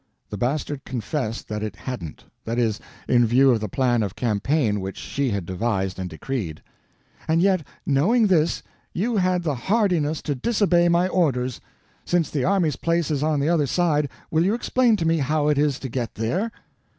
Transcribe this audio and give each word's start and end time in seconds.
The 0.31 0.37
Bastard 0.39 0.83
confessed 0.83 1.47
that 1.47 1.61
it 1.61 1.75
hadn't—that 1.75 2.57
is, 2.57 2.79
in 3.07 3.23
view 3.23 3.51
of 3.51 3.59
the 3.59 3.69
plan 3.69 4.01
of 4.01 4.15
campaign 4.15 4.81
which 4.81 4.97
she 4.97 5.29
had 5.29 5.45
devised 5.45 5.99
and 5.99 6.09
decreed. 6.09 6.63
"And 7.27 7.39
yet, 7.39 7.63
knowing 7.85 8.25
this, 8.25 8.63
you 8.93 9.17
had 9.17 9.43
the 9.43 9.53
hardihood 9.53 10.15
to 10.23 10.33
disobey 10.33 10.89
my 10.89 11.07
orders. 11.07 11.61
Since 12.03 12.31
the 12.31 12.45
army's 12.45 12.77
place 12.77 13.11
is 13.11 13.21
on 13.21 13.39
the 13.41 13.49
other 13.49 13.67
side, 13.67 14.09
will 14.31 14.43
you 14.43 14.55
explain 14.55 14.95
to 14.95 15.05
me 15.05 15.19
how 15.19 15.49
it 15.49 15.59
is 15.59 15.77
to 15.77 15.87
get 15.87 16.15
there?" 16.15 16.51